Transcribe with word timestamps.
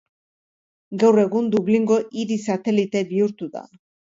Gaur 1.03 1.21
egun 1.25 1.51
Dublingo 1.55 1.99
hiri 2.23 2.41
satelite 2.49 3.07
bihurtu 3.13 3.53
da. 3.61 3.67